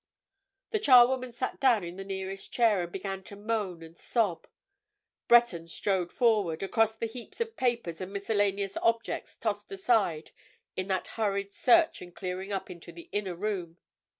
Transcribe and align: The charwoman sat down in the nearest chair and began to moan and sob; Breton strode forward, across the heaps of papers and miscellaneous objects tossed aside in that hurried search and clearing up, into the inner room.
The 0.71 0.79
charwoman 0.79 1.31
sat 1.31 1.59
down 1.59 1.83
in 1.83 1.95
the 1.95 2.03
nearest 2.03 2.51
chair 2.51 2.81
and 2.81 2.91
began 2.91 3.21
to 3.25 3.35
moan 3.35 3.83
and 3.83 3.95
sob; 3.95 4.47
Breton 5.27 5.67
strode 5.67 6.11
forward, 6.11 6.63
across 6.63 6.95
the 6.95 7.05
heaps 7.05 7.39
of 7.39 7.55
papers 7.55 8.01
and 8.01 8.11
miscellaneous 8.11 8.77
objects 8.77 9.37
tossed 9.37 9.71
aside 9.71 10.31
in 10.75 10.87
that 10.87 11.05
hurried 11.05 11.53
search 11.53 12.01
and 12.01 12.15
clearing 12.15 12.51
up, 12.51 12.71
into 12.71 12.91
the 12.91 13.09
inner 13.11 13.35
room. 13.35 13.77